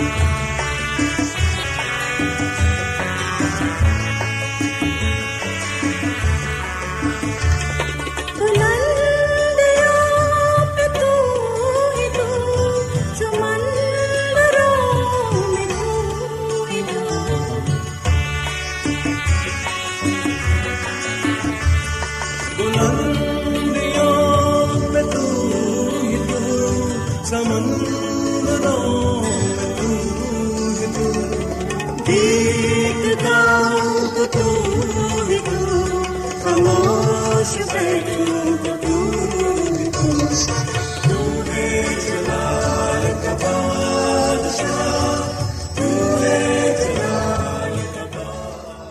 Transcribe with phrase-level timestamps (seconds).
[0.00, 0.29] بلندیوں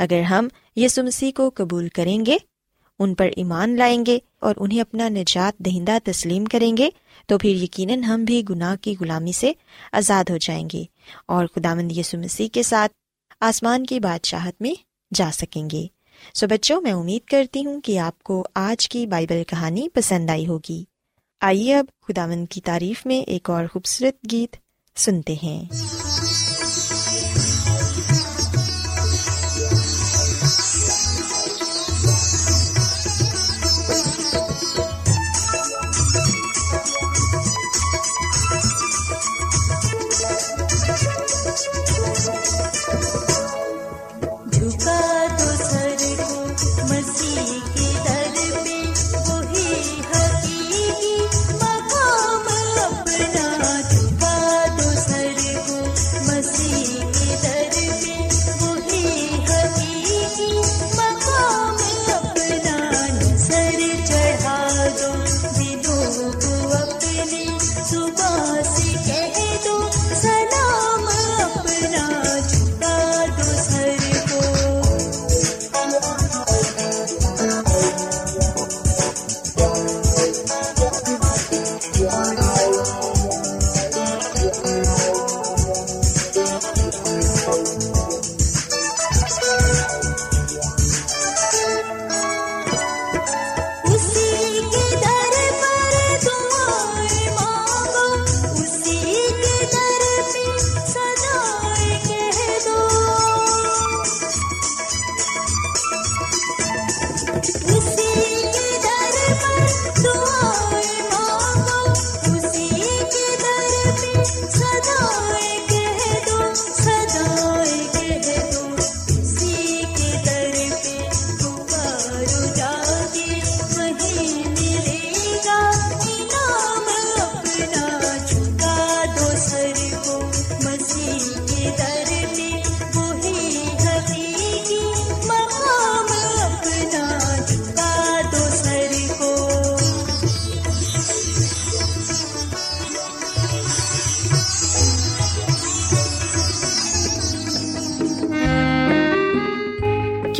[0.00, 2.36] اگر ہم یسو مسیح کو قبول کریں گے،
[2.98, 6.90] ان پر ایمان لائیں گے اور انہیں اپنا نجات دہندہ تسلیم کریں گے،
[7.26, 9.52] تو پھر یقیناً ہم بھی گناہ کی غلامی سے
[9.92, 10.84] آزاد ہو جائیں گے
[11.26, 12.92] اور خدا مند یسو مسیح کے ساتھ
[13.40, 14.74] آسمان کی بادشاہت میں
[15.14, 15.86] جا سکیں گے۔
[16.34, 20.46] سو بچوں، میں امید کرتی ہوں کہ آپ کو آج کی بائبل کہانی پسند آئی
[20.46, 20.84] ہوگی۔
[21.40, 24.56] آئیے اب خدا مند کی تعریف میں ایک اور خوبصورت گیت
[24.96, 25.64] سنتے ہیں۔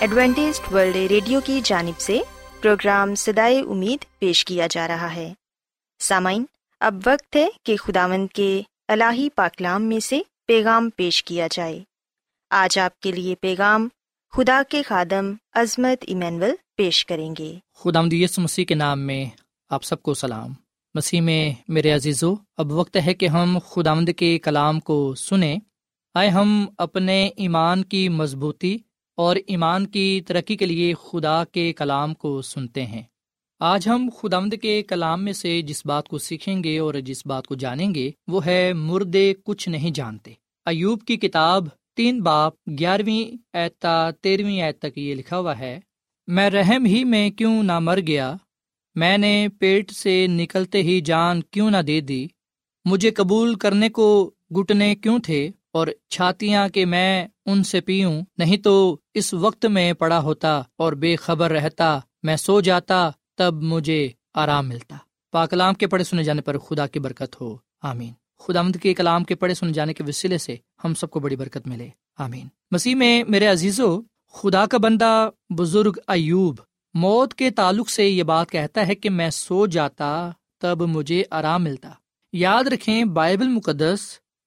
[0.00, 2.20] Adventist World Radio کی جانب سے
[2.60, 5.32] پروگرام سدائے امید پیش کیا جا رہا ہے۔
[5.98, 6.44] سامعین،
[6.80, 11.84] اب وقت ہے کہ خداوند کے الہی پاکلام میں سے پیغام پیش کیا جائے۔
[12.50, 13.88] آج آپ کے لیے پیغام
[14.32, 19.26] خدا کے خادم عظمت ایمینول پیش کریں گے۔ خدا یس مسیح کے نام میں
[19.70, 20.52] آپ سب کو سلام۔
[20.94, 25.56] مسیح میں میرے عزیزو، اب وقت ہے کہ ہم خداوند کے کلام کو سنیں۔
[26.14, 28.78] آئے ہم اپنے ایمان کی مضبوطی
[29.16, 33.02] اور ایمان کی ترقی کے لیے خدا کے کلام کو سنتے ہیں۔
[33.60, 37.46] آج ہم خدامد کے کلام میں سے جس بات کو سیکھیں گے اور جس بات
[37.46, 40.32] کو جانیں گے، وہ ہے مردے کچھ نہیں جانتے۔
[40.66, 41.64] ایوب کی کتاب
[41.96, 45.80] تین باپ، گیارہویں ایتا تیرہویں ایت تک یہ لکھا ہوا ہے،
[46.26, 48.34] میں رحم ہی میں کیوں نہ مر گیا؟
[48.94, 52.26] میں نے پیٹ سے نکلتے ہی جان کیوں نہ دے دی؟
[52.84, 58.56] مجھے قبول کرنے کو گٹنے کیوں تھے؟ اور چھاتیاں کہ میں ان سے پیوں، نہیں
[58.56, 64.08] تو اس وقت میں پڑا ہوتا اور بے خبر رہتا، میں سو جاتا، تب مجھے
[64.34, 64.96] آرام ملتا۔
[65.32, 69.24] پاکلام کے پڑھے سنے جانے پر خدا کی برکت ہو۔ آمین۔ خدا مد کے کلام
[69.24, 71.88] کے پڑھے سنے جانے کے وسیلے سے ہم سب کو بڑی برکت ملے۔
[72.18, 74.00] آمین۔ مسیح میں میرے عزیزو،
[74.32, 76.56] خدا کا بندہ بزرگ ایوب،
[76.94, 81.64] موت کے تعلق سے یہ بات کہتا ہے کہ میں سو جاتا، تب مجھے آرام
[81.64, 81.90] ملتا۔
[82.32, 84.00] یاد رکھیں بائبل مقدس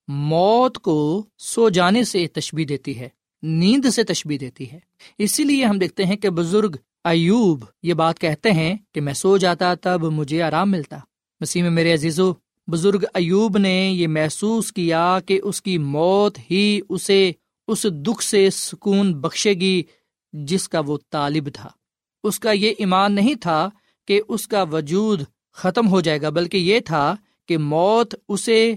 [0.08, 3.10] موت کو سو جانے سے تشبی دیتی ہے،
[3.44, 4.80] نیند سے تشبی دیتی ہے۔
[5.18, 9.38] اسی لیے ہم دیکھتے ہیں کہ بزرگ ایوب یہ بات کہتے ہیں کہ میں سو
[9.38, 10.98] جاتا تب مجھے آرام ملتا۔
[11.42, 12.34] مسیح میں میرے عزیزو،
[12.68, 17.32] بزرگ ایوب نے یہ محسوس کیا کہ اس کی موت ہی اسے
[17.68, 19.84] اس دکھ سے سکون بخشے گی
[20.34, 21.70] جس کا وہ طالب تھا۔
[22.24, 23.70] اس کا یہ ایمان نہیں تھا
[24.08, 25.22] کہ اس کا وجود
[25.54, 27.16] ختم ہو جائے گا، بلکہ یہ تھا
[27.48, 28.76] کہ موت اسے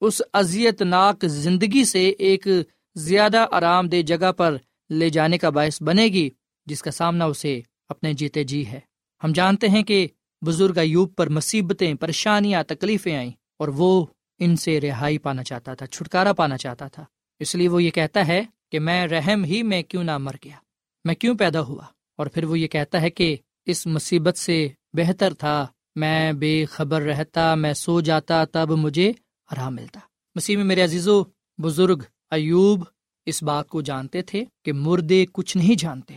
[0.00, 2.48] اس ازیت ناک زندگی سے ایک
[2.94, 4.56] زیادہ آرام دہ جگہ پر
[4.90, 6.30] لے جانے کا باعث بنے گی،
[6.66, 8.80] جس کا سامنا اسے اپنے جیتے جی ہے۔
[9.24, 10.08] ہم جانتے ہیں کہ
[10.46, 14.06] بزرگ ایوب پر مصیبتیں، پریشانیاں، تکلیفیں آئیں اور وہ
[14.38, 17.04] ان سے رہائی پانا چاہتا تھا، چھٹکارا پانا چاہتا تھا۔
[17.38, 18.42] اس لیے وہ یہ کہتا ہے
[18.72, 20.56] کہ میں رحم ہی میں کیوں نہ مر گیا؟
[21.04, 21.84] میں کیوں پیدا ہوا؟
[22.16, 25.66] اور پھر وہ یہ کہتا ہے کہ اس مصیبت سے بہتر تھا،
[25.96, 29.12] میں بے خبر رہتا، میں سو جاتا، تب مجھے
[29.50, 30.00] آرام ملتا۔
[30.34, 31.24] مسیح میں میرے عزیز و
[31.58, 32.84] بزرگ ایوب
[33.26, 36.16] اس بات کو جانتے تھے کہ مردے کچھ نہیں جانتے۔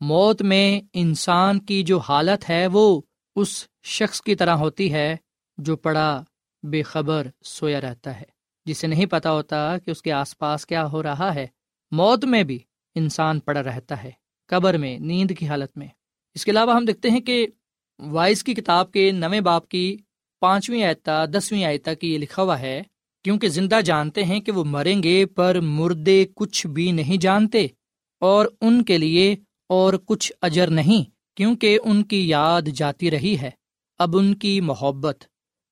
[0.00, 3.00] موت میں انسان کی جو حالت ہے وہ
[3.36, 5.16] اس شخص کی طرح ہوتی ہے
[5.58, 6.24] جو پڑا
[6.62, 8.24] بے خبر سویا رہتا ہے۔
[8.64, 11.46] جسے نہیں پتا ہوتا کہ اس کے آس پاس کیا ہو رہا ہے۔
[11.90, 12.58] موت میں بھی
[12.94, 14.10] انسان پڑا رہتا ہے،
[14.46, 15.88] قبر میں، نیند کی حالت میں۔
[16.34, 17.46] اس کے علاوہ ہم دیکھتے ہیں کہ
[17.98, 19.96] وائس کی کتاب کے نویں باپ کی
[20.42, 22.82] پانچویں آیتا دسویں آیتا کی یہ لکھا ہوا ہے،
[23.24, 27.66] کیونکہ زندہ جانتے ہیں کہ وہ مریں گے پر مردے کچھ بھی نہیں جانتے،
[28.22, 29.34] اور ان کے لیے
[29.70, 31.04] اور کچھ اجر نہیں،
[31.36, 33.50] کیونکہ ان کی یاد جاتی رہی ہے۔
[34.00, 35.24] اب ان کی محبت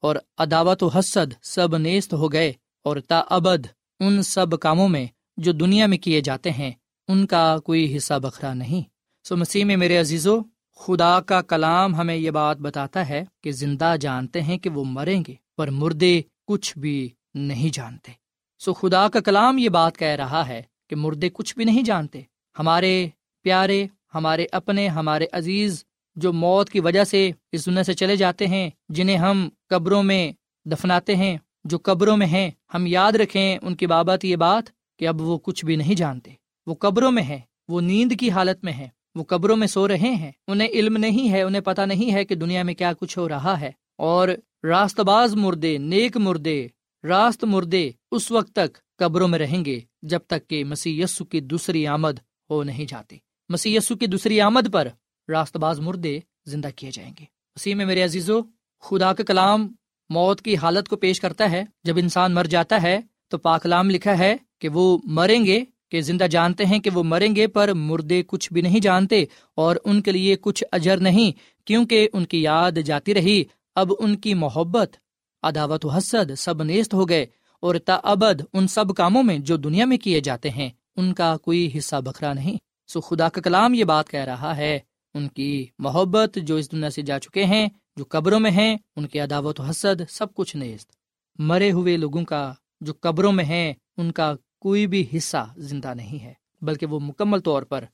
[0.03, 2.53] اور عداوت و حسد سب نیست ہو گئے،
[2.87, 3.67] اور تا ابد
[4.01, 6.71] ان سب کاموں میں جو دنیا میں کیے جاتے ہیں،
[7.09, 8.83] ان کا کوئی حصہ بکھرا نہیں۔
[9.25, 10.39] سو مسیح میں میرے عزیزو
[10.81, 15.23] خدا کا کلام ہمیں یہ بات بتاتا ہے کہ زندہ جانتے ہیں کہ وہ مریں
[15.29, 18.13] گے، پر مردے کچھ بھی نہیں جانتے۔
[18.59, 22.21] سو خدا کا کلام یہ بات کہہ رہا ہے کہ مردے کچھ بھی نہیں جانتے۔
[22.59, 23.09] ہمارے
[23.43, 25.85] پیارے، ہمارے اپنے، ہمارے عزیز
[26.17, 30.33] جو موت کی وجہ سے اس دنیا سے چلے جاتے ہیں، جنہیں ہم قبروں میں
[30.65, 34.63] دفناتے ہیں، جو قبروں میں ہیں، ہم یاد رکھیں ان کی بابت یہ بات
[34.99, 36.31] کہ اب وہ کچھ بھی نہیں جانتے۔
[36.67, 39.97] وہ قبروں میں ہیں، وہ نیند کی حالت میں ہیں۔ وہ قبروں میں سو رہے
[39.97, 43.29] ہیں۔ انہیں علم نہیں ہے، انہیں پتا نہیں ہے کہ دنیا میں کیا کچھ ہو
[43.29, 44.29] رہا ہے۔ اور
[44.65, 46.67] راست باز مردے، نیک مردے،
[47.05, 51.87] راست مردے اس وقت تک قبروں میں رہیں گے جب تک کہ مسی کی دوسری
[51.87, 52.19] آمد
[52.51, 54.89] ہو نہیں جاتی۔ مسی کی دوسری آمد پر
[55.29, 57.25] راست باز مردے زندہ کیے جائیں گے۔
[57.55, 58.41] اسی میں میرے عزیزو،
[58.81, 59.73] خدا کا کلام
[60.09, 64.19] موت کی حالت کو پیش کرتا ہے۔ جب انسان مر جاتا ہے تو پاکلام لکھا
[64.19, 68.23] ہے کہ وہ مریں گے کہ زندہ جانتے ہیں کہ وہ مریں گے، پر مردے
[68.27, 71.33] کچھ بھی نہیں جانتے اور ان کے لیے کچھ اجر نہیں،
[71.67, 73.43] کیونکہ ان کی یاد جاتی رہی۔
[73.75, 74.97] اب ان کی محبت،
[75.43, 77.27] عداوت و حسد سب نیست ہو گئے
[77.61, 81.37] اور تا ابد ان سب کاموں میں جو دنیا میں کیے جاتے ہیں، ان کا
[81.37, 82.57] کوئی حصہ بکھرا نہیں۔
[82.89, 84.79] سو خدا کا کلام یہ بات کہہ رہا ہے،
[85.15, 89.07] ان کی محبت جو اس دنیا سے جا چکے ہیں، جو قبروں میں ہیں، ان
[89.07, 90.91] کی عداوت و حسد سب کچھ نیست۔
[91.39, 96.25] مرے ہوئے لوگوں کا جو قبروں میں ہیں، ان کا کوئی بھی حصہ زندہ نہیں
[96.25, 97.85] ہے، بلکہ وہ مکمل طور پر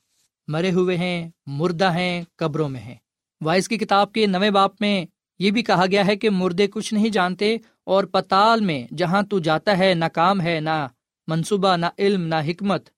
[0.47, 2.95] مرے ہوئے ہیں، مردہ ہیں، قبروں میں ہیں۔
[3.41, 5.05] وائس کی کتاب کے نویں باپ میں
[5.39, 9.39] یہ بھی کہا گیا ہے کہ مردے کچھ نہیں جانتے اور پتال میں جہاں تو
[9.39, 10.87] جاتا ہے، نہ کام ہے، نہ
[11.27, 12.89] منصوبہ، نہ علم، نہ حکمت۔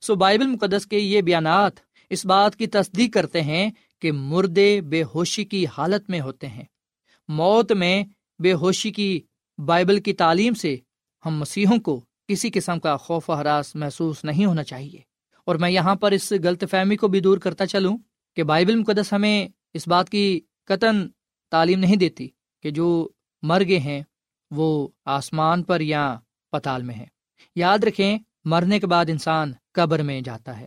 [0.00, 1.72] سو بائبل مقدس کے یہ بیانات
[2.10, 6.64] اس بات کی تصدیق کرتے ہیں کہ مردے بے ہوشی کی حالت میں ہوتے ہیں۔
[7.28, 8.04] موت میں
[8.38, 9.20] بے ہوشی کی
[9.58, 10.76] بائبل کی تعلیم سے
[11.26, 15.00] ہم مسیحوں کو کسی قسم کا خوف و حراس محسوس نہیں ہونا چاہیے۔
[15.44, 17.96] اور میں یہاں پر اس غلط فہمی کو بھی دور کرتا چلوں
[18.36, 21.08] کہ بائبل مقدس ہمیں اس بات کی قطن
[21.50, 22.28] تعلیم نہیں دیتی
[22.62, 23.08] کہ جو
[23.42, 24.02] مر گئے ہیں
[24.50, 26.18] وہ آسمان پر یا
[26.50, 27.06] پتال میں ہے
[27.56, 30.66] یاد رکھیں، مرنے کے بعد انسان قبر میں جاتا ہے۔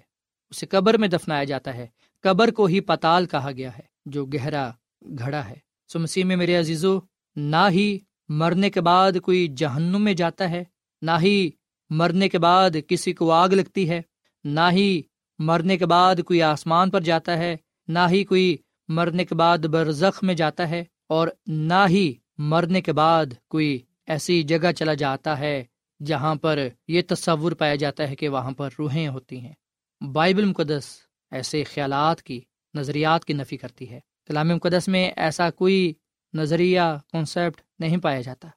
[0.49, 1.87] اسے قبر میں دفنایا جاتا ہے۔
[2.21, 5.55] قبر کو ہی پتال کہا گیا ہے، جو گہرا گھڑا ہے۔
[5.87, 6.99] سو مسیح میں میرے عزیزو،
[7.35, 7.99] نہ ہی
[8.29, 10.63] مرنے کے بعد کوئی جہنم میں جاتا ہے
[11.05, 11.49] نہ ہی
[11.89, 14.01] مرنے کے بعد کسی کو آگ لگتی ہے،
[14.45, 15.01] نہ ہی
[15.39, 17.55] مرنے کے بعد کوئی آسمان پر جاتا ہے،
[17.87, 18.55] نہ ہی کوئی
[18.89, 24.41] مرنے کے بعد برزخ میں جاتا ہے، اور نہ ہی مرنے کے بعد کوئی ایسی
[24.43, 25.63] جگہ چلا جاتا ہے
[25.99, 29.53] جہاں پر یہ تصور پایا جاتا ہے کہ وہاں پر روحیں ہوتی ہیں۔
[30.01, 30.85] بائبل مقدس
[31.31, 32.39] ایسے خیالات کی،
[32.73, 35.93] نظریات کی نفی کرتی ہے۔ کلام مقدس میں ایسا کوئی
[36.33, 38.47] نظریہ کانسیپٹ نہیں پایا جاتا۔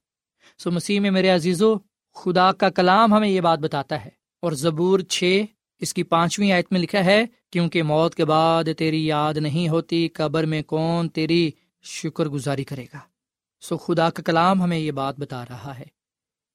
[0.58, 1.74] سو مسیح میں میرے عزیزو
[2.18, 4.10] خدا کا کلام ہمیں یہ بات بتاتا ہے۔
[4.42, 5.44] اور زبور چھ
[5.80, 10.08] اس کی پانچویں آیت میں لکھا ہے، کیونکہ موت کے بعد تیری یاد نہیں ہوتی،
[10.08, 11.50] قبر میں کون تیری
[11.82, 12.98] شکر گزاری کرے گا۔
[13.60, 15.84] سو خدا کا کلام ہمیں یہ بات بتا رہا ہے۔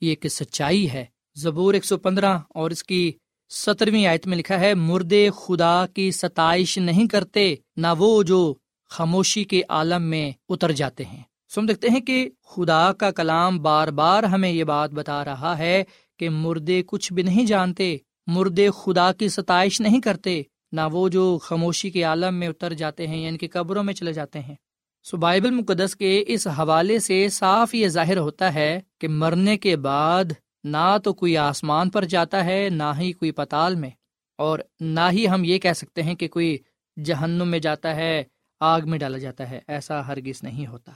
[0.02, 3.12] یہ ایک سچائی ہے۔ زبور ایک سو پندرہ، اور اس کی
[3.50, 8.54] سترویں آیت میں لکھا ہے، مردے خدا کی ستائش نہیں کرتے، نہ وہ جو
[8.90, 11.24] خاموشی کے عالم میں اتر جاتے ہیں۔
[11.56, 15.58] سو ہم دیکھتے ہیں کہ خدا کا کلام بار بار ہمیں یہ بات بتا رہا
[15.58, 15.84] ہے
[16.20, 21.38] کہ مردے کچھ بھی نہیں جانتے، مردے خدا کی ستائش نہیں کرتے، نہ وہ جو
[21.42, 24.56] خاموشی کے عالم میں اتر جاتے ہیں یعنی کہ قبروں میں چلے جاتے ہیں۔
[25.04, 29.76] سو بائبل مقدس کے اس حوالے سے صاف یہ ظاہر ہوتا ہے کہ مرنے کے
[29.76, 30.26] بعد
[30.64, 33.90] نہ تو کوئی آسمان پر جاتا ہے، نہ ہی کوئی پتال میں۔
[34.38, 36.58] اور نہ ہی ہم یہ کہہ سکتے ہیں کہ کوئی
[37.06, 38.24] جہنم میں جاتا ہے،
[38.60, 40.92] آگ میں ڈالا جاتا ہے، ایسا ہرگز نہیں ہوتا۔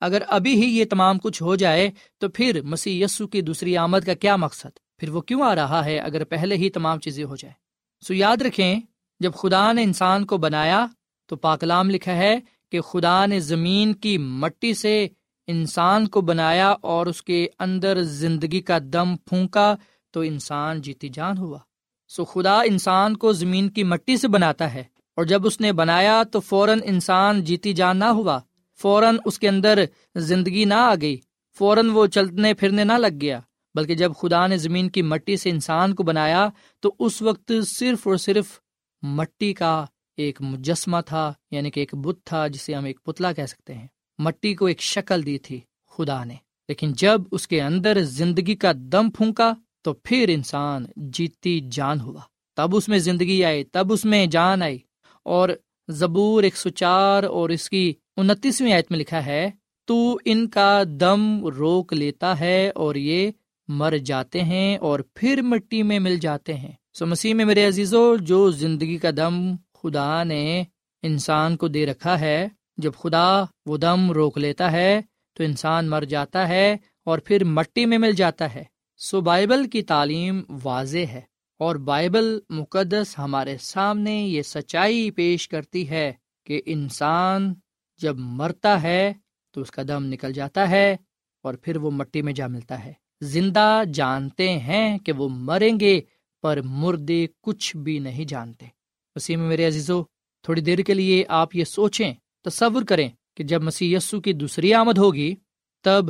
[0.00, 4.06] اگر ابھی ہی یہ تمام کچھ ہو جائے تو پھر مسیح یسو کی دوسری آمد
[4.06, 7.36] کا کیا مقصد؟ پھر وہ کیوں آ رہا ہے اگر پہلے ہی تمام چیزیں ہو
[7.36, 7.54] جائے
[8.06, 8.80] سو یاد رکھیں،
[9.20, 10.86] جب خدا نے انسان کو بنایا
[11.26, 12.34] تو پاکلام لکھا ہے
[12.72, 15.08] کہ خدا نے زمین کی مٹی سے
[15.46, 19.74] انسان کو بنایا اور اس کے اندر زندگی کا دم پھونکا
[20.10, 21.58] تو انسان جیتی جان ہوا۔
[22.08, 24.84] سو خدا انسان کو زمین کی مٹی سے بناتا ہے
[25.16, 28.40] اور جب اس نے بنایا تو فوراً انسان جیتی جان نہ ہوا۔
[28.82, 31.16] فوراً اس کے اندر زندگی نہ آ گئی۔
[31.58, 33.40] فوراً وہ چلنے پھرنے نہ لگ گیا،
[33.74, 36.48] بلکہ جب خدا نے زمین کی مٹی سے انسان کو بنایا
[36.80, 38.60] تو اس وقت صرف اور صرف
[39.02, 39.84] مٹی کا
[40.16, 43.86] ایک مجسمہ تھا یعنی کہ ایک بت تھا، جسے ہم ایک پتلا کہہ سکتے ہیں۔
[44.18, 46.34] مٹی کو ایک شکل دی تھی خدا نے۔
[46.68, 52.20] لیکن جب اس کے اندر زندگی کا دم پھونکا تو پھر انسان جیتی جان ہوا۔
[52.56, 54.78] تب اس میں زندگی آئی، تب اس میں جان آئی
[55.24, 55.48] اور
[55.88, 59.50] زبور ایک سو چار اور اس کی انتیسویں آیت میں لکھا ہے،
[59.86, 63.30] تو ان کا دم روک لیتا ہے اور یہ
[63.68, 68.16] مر جاتے ہیں اور پھر مٹی میں مل جاتے ہیں۔ سو مسیح میں میرے عزیزو،
[68.16, 70.64] جو زندگی کا دم خدا نے
[71.02, 75.00] انسان کو دے رکھا ہے، جب خدا وہ دم روک لیتا ہے،
[75.34, 78.64] تو انسان مر جاتا ہے اور پھر مٹی میں مل جاتا ہے۔
[78.96, 81.20] سو بائبل کی تعلیم واضح ہے
[81.58, 86.12] اور بائبل مقدس ہمارے سامنے یہ سچائی پیش کرتی ہے
[86.46, 87.54] کہ انسان
[87.98, 89.12] جب مرتا ہے
[89.50, 90.96] تو اس کا دم نکل جاتا ہے
[91.42, 96.00] اور پھر وہ مٹی میں جا ملتا ہے۔ زندہ جانتے ہیں کہ وہ مریں گے،
[96.42, 98.66] پر مردے کچھ بھی نہیں جانتے۔
[99.14, 100.02] اسی میں میرے عزیزو،
[100.42, 104.74] تھوڑی دیر کے لیے آپ یہ سوچیں، تصور کریں کہ جب مسیح یسو کی دوسری
[104.74, 105.34] آمد ہوگی،
[105.84, 106.04] تب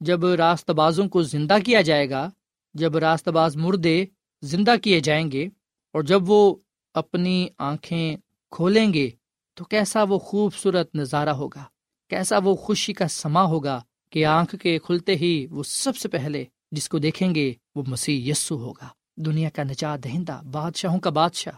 [0.00, 2.30] جب راست بازوں کو زندہ کیا جائے گا،
[2.74, 4.06] جب راست باز مردے
[4.42, 5.48] زندہ کیے جائیں گے
[5.92, 6.56] اور جب وہ
[6.94, 8.16] اپنی آنکھیں
[8.50, 9.10] کھولیں گے
[9.54, 11.64] تو کیسا وہ خوبصورت نظارہ ہوگا؟
[12.10, 16.44] کیسا وہ خوشی کا سما ہوگا کہ آنکھ کے کھلتے ہی وہ سب سے پہلے
[16.70, 21.52] جس کو دیکھیں گے وہ مسیح یسو ہوگا۔ دنیا کا نجات دہندہ بادشاہوں کا بادشاہ،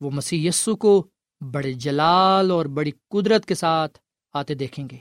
[0.00, 1.06] وہ مسیح یسو کو
[1.40, 3.98] بڑے جلال اور بڑی قدرت کے ساتھ
[4.32, 4.96] آتے دیکھیں گے۔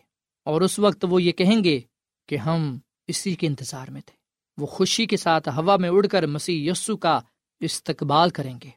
[0.46, 1.80] اور اس وقت وہ یہ کہیں گے
[2.28, 4.16] کہ ہم اسی کے انتظار میں تھے۔
[4.62, 7.20] وہ خوشی کے ساتھ ہوا میں اڑ کر مسیح یسو کا
[7.60, 8.70] استقبال کریں گے۔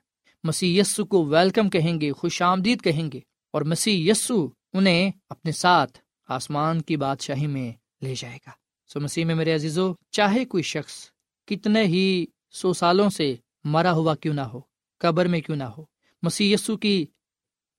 [0.45, 3.21] مسیح یسو کو ویلکم کہیں گے، خوش آمدید کہیں گے۔
[3.55, 8.51] اور مسیح یسو انہیں اپنے ساتھ آسمان کی بادشاہی میں لے جائے گا۔
[8.87, 11.11] سو مسیح میں میرے عزیزو، چاہے کوئی شخص
[11.47, 14.61] کتنے ہی سو سالوں سے مرا ہوا کیوں نہ ہو،
[14.99, 15.85] قبر میں کیوں نہ ہو،
[16.23, 17.07] مسیح یسو کی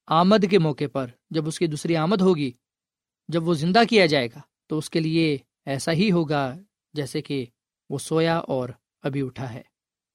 [0.07, 2.51] آمد کے موقع پر جب اس کی دوسری آمد ہوگی،
[3.27, 6.57] جب وہ زندہ کیا جائے گا، تو اس کے لیے ایسا ہی ہوگا
[6.93, 7.45] جیسے کہ
[7.89, 8.69] وہ سویا اور
[9.03, 9.61] ابھی اٹھا ہے۔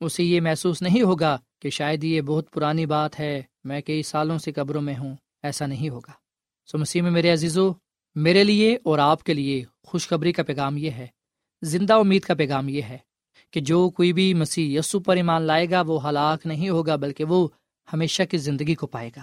[0.01, 4.38] اسے یہ محسوس نہیں ہوگا کہ شاید یہ بہت پرانی بات ہے، میں کئی سالوں
[4.38, 6.12] سے قبروں میں ہوں۔ ایسا نہیں ہوگا۔
[6.66, 7.72] سو مسیح میں میرے عزیزو،
[8.14, 11.07] میرے لیے اور آپ کے لیے خوشخبری کا پیغام یہ ہے،
[11.62, 12.98] زندہ امید کا پیغام یہ ہے
[13.50, 17.24] کہ جو کوئی بھی مسیح یسو پر ایمان لائے گا، وہ ہلاک نہیں ہوگا، بلکہ
[17.24, 17.48] وہ
[17.92, 19.22] ہمیشہ کی زندگی کو پائے گا۔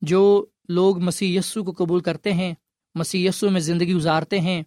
[0.00, 2.54] جو لوگ مسیح یسو کو قبول کرتے ہیں،
[2.94, 4.62] مسیح یسو میں زندگی گزارتے ہیں،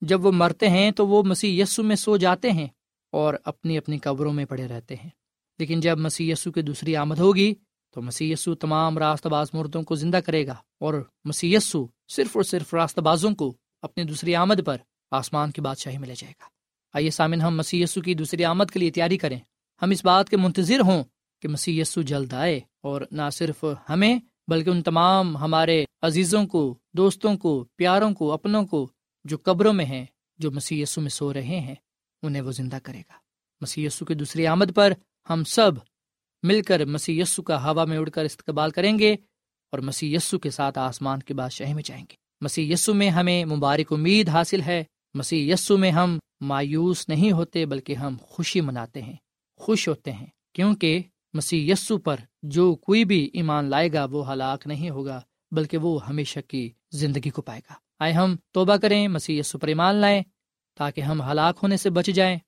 [0.00, 2.66] جب وہ مرتے ہیں تو وہ مسیح یسو میں سو جاتے ہیں
[3.12, 5.10] اور اپنی اپنی قبروں میں پڑے رہتے ہیں۔
[5.58, 7.54] لیکن جب مسیح یسو کی دوسری آمد ہوگی
[7.90, 12.42] تو مسی یسو تمام راست باز مردوں کو زندہ کرے گا اور مسی صرف اور
[12.42, 14.76] صرف راست بازوں کو اپنی دوسری آمد پر
[15.10, 16.48] آسمان کی بادشاہی میں لے جائے گا۔
[16.94, 19.38] آئیے سامن ہم مسی کی دوسری آمد کے لیے تیاری کریں۔
[19.82, 21.04] ہم اس بات کے منتظر ہوں
[21.42, 27.36] کہ مسی جلد آئے اور نہ صرف ہمیں بلکہ ان تمام ہمارے عزیزوں کو، دوستوں
[27.36, 28.90] کو، پیاروں کو، اپنوں کو
[29.24, 30.06] جو قبروں میں ہیں،
[30.38, 31.74] جو مسی میں سو رہے ہیں،
[32.22, 33.12] انہیں وہ زندہ کرے گا۔
[33.60, 34.92] مسی کی دوسری آمد پر
[35.30, 35.72] ہم سب
[36.42, 39.12] مل کر مسی یسو کا ہوا میں اڑ کر استقبال کریں گے
[39.72, 43.44] اور مسی یسو کے ساتھ آسمان کے بادشاہی میں جائیں گے۔ مسی یسو میں ہمیں
[43.44, 49.02] مبارک امید حاصل ہے۔ مسی یسو میں ہم مایوس نہیں ہوتے بلکہ ہم خوشی مناتے
[49.02, 49.16] ہیں،
[49.56, 54.66] خوش ہوتے ہیں۔ کیونکہ مسیح یسو پر جو کوئی بھی ایمان لائے گا وہ ہلاک
[54.66, 55.20] نہیں ہوگا،
[55.50, 59.68] بلکہ وہ ہمیشہ کی زندگی کو پائے گا۔ آئے ہم توبہ کریں مسی یسو پر
[59.68, 60.22] ایمان لائیں
[60.76, 62.38] تاکہ ہم ہلاک ہونے سے بچ جائیں۔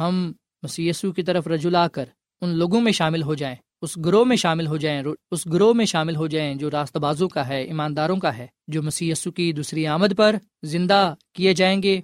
[0.00, 0.32] ہم
[0.62, 2.04] مسی یسو کی طرف رجوع کر
[2.40, 5.84] ان لوگوں میں شامل ہو جائیں، اس گروہ میں شامل ہو جائیں اس گروہ میں
[5.84, 9.86] شامل ہو جائیں جو راست بازوں کا ہے، ایمانداروں کا ہے، جو مسی کی دوسری
[9.86, 12.00] آمد پر زندہ کیے جائیں گے،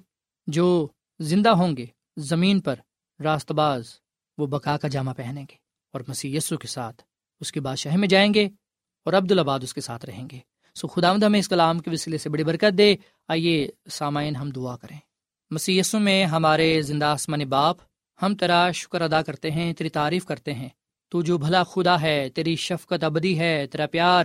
[0.47, 0.89] جو
[1.21, 2.75] زندہ ہوں گے، زمین پر
[3.23, 3.85] راست باز
[4.39, 5.55] وہ بکا کا جامع پہنیں گے
[5.93, 7.03] اور مسیح یسو کے ساتھ
[7.41, 8.49] اس کے بادشاہ میں جائیں گے
[9.05, 10.39] اور عبدالآباد اس کے ساتھ رہیں گے۔
[10.75, 12.97] سو خدا مد ہمیں اس کلام کے وسیلے سے بڑی برکت دے۔
[13.29, 14.99] آئیے سامعین ہم دعا کریں۔
[15.51, 17.77] مسی میں ہمارے زندہ آسمان باپ
[18.23, 20.69] ہم تیرا شکر ادا کرتے ہیں، تیری تعریف کرتے ہیں۔
[21.09, 24.25] تو جو بھلا خدا ہے، تیری شفقت ابدی ہے، تیرا پیار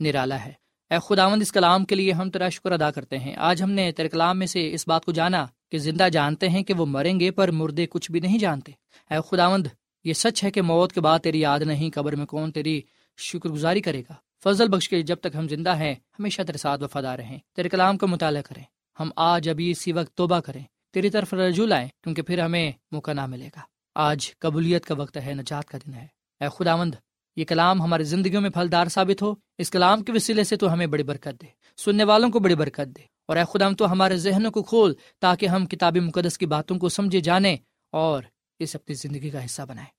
[0.00, 0.52] نرالا ہے۔
[0.90, 3.92] اے خداوند، اس کلام کے لیے ہم تیرا شکر ادا کرتے ہیں۔ آج ہم نے
[3.92, 7.20] تیرے کلام میں سے اس بات کو جانا کہ زندہ جانتے ہیں کہ وہ مریں
[7.20, 8.72] گے، پر مردے کچھ بھی نہیں جانتے۔
[9.10, 9.66] اے خداوند،
[10.04, 12.82] یہ سچ ہے کہ موت کے بعد تیری یاد نہیں، قبر میں کون تیری
[13.16, 14.14] شکر گزاری کرے گا۔
[14.44, 17.98] فضل بخش کے جب تک ہم زندہ ہیں، ہمیشہ تیرے ساتھ وفادار رہیں۔ تیرے کلام
[17.98, 18.62] کا مطالعہ کریں۔
[19.00, 23.12] ہم آج ابھی اسی وقت توبہ کریں۔ تیری طرف رجوع لائیں، کیونکہ پھر ہمیں موقع
[23.12, 23.60] نہ ملے گا۔
[23.94, 26.06] آج قبولیت کا وقت ہے، نجات کا دن ہے۔
[26.40, 26.94] اے خداوند،
[27.36, 30.86] یہ کلام ہماری زندگیوں میں پھلدار ثابت ہو۔ اس کلام کے وسیلے سے تو ہمیں
[30.86, 31.46] بڑی برکت دے۔
[31.76, 35.46] سننے والوں کو بڑی برکت دے۔ اور اے خدام تو ہمارے ذہنوں کو کھول تاکہ
[35.46, 37.56] ہم کتاب مقدس کی باتوں کو سمجھے جانے
[37.92, 38.22] اور
[38.58, 39.90] اس اپنی زندگی کا حصہ بنائیں۔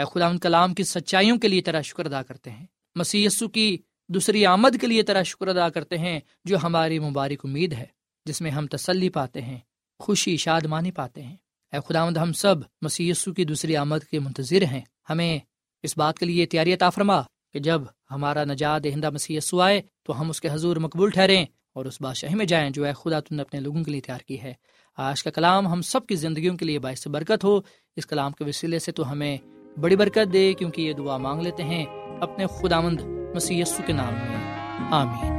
[0.00, 3.78] اے خدا ان کلام کی سچائیوں کے لیے تیرا شکر ادا کرتے ہیں۔ مسی کی
[4.08, 7.86] دوسری آمد کے لیے تیرا شکر ادا کرتے ہیں، جو ہماری مبارک امید ہے،
[8.24, 9.58] جس میں ہم تسلی پاتے ہیں۔
[9.98, 11.36] خوشی شادمانی پاتے ہیں۔
[11.72, 14.80] اے خدا ہم سب مسی کی دوسری آمد کے منتظر ہیں۔
[15.10, 15.38] ہمیں
[15.82, 17.20] اس بات کے لیے تیاری عطا فرما
[17.52, 21.84] کہ جب ہمارا نجات دہندہ مسی آئے تو ہم اس کے حضور مقبول ٹھہریں اور
[21.84, 24.42] اس بادشاہی میں جائیں جو اے خدا تم نے اپنے لوگوں کے لیے تیار کی
[24.42, 24.54] ہے۔
[24.96, 27.60] آج کا کلام ہم سب کی زندگیوں کے لیے باعث برکت ہو۔
[27.96, 29.36] اس کلام کے وسیلے سے تو ہمیں
[29.80, 31.86] بڑی برکت دے کیونکہ یہ دعا مانگ لیتے ہیں
[32.20, 33.00] اپنے خدا مند
[33.34, 34.58] مسی کے نام میں۔
[34.90, 35.38] آمین۔